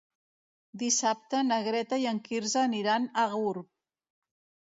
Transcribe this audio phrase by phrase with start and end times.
[0.83, 3.71] Dissabte na Greta i en Quirze aniran a Gurb.